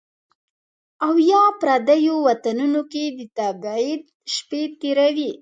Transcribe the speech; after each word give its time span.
او 1.05 1.13
یا، 1.29 1.43
پردیو 1.61 2.15
وطنونو 2.27 2.81
کې 2.91 3.03
د 3.17 3.19
تبعید 3.37 4.01
شپې 4.33 4.61
تیروي 4.81 5.31